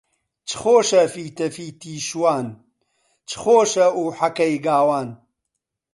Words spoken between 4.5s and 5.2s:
گاوان